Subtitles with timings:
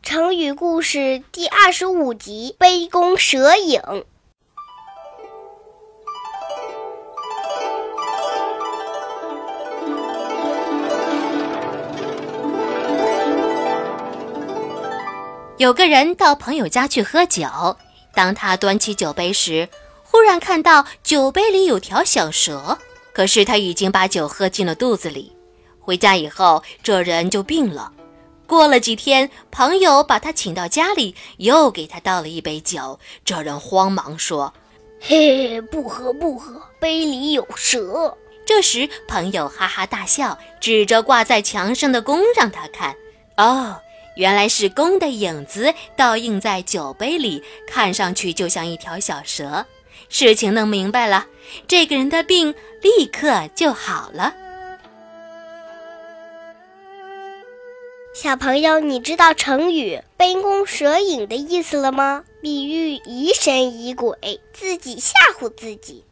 [0.00, 4.04] 成语故事第二十五集：杯弓蛇影。
[15.56, 17.76] 有个人到朋友家去喝酒，
[18.14, 19.68] 当他端起酒杯时，
[20.04, 22.78] 忽然看到酒杯里有条小蛇。
[23.12, 25.32] 可是他已经把酒喝进了肚子里。
[25.80, 27.92] 回家以后，这人就病了。
[28.46, 32.98] 过了几天，朋友把他请到家里，又给他倒了一杯酒。
[33.24, 34.52] 这人慌忙说
[35.00, 42.94] ：“嘿，不喝不喝，杯里有蛇。”这时，朋友哈哈大笑，指着挂在墙上的弓让他看。
[43.36, 43.80] 哦，
[44.16, 49.64] 原来是弓的影子倒映在酒杯里，看上去就像一条小蛇。
[50.08, 51.26] 事情弄明白了，
[51.66, 54.34] 这个人的病立刻就好了。
[58.14, 62.24] 小朋友，你知道成语“杯弓蛇影”的意思了吗？
[62.42, 66.04] 比喻疑神疑鬼，自己吓唬自己。